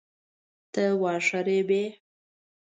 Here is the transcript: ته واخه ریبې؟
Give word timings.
ته 0.73 0.83
واخه 1.01 1.39
ریبې؟ 1.47 1.83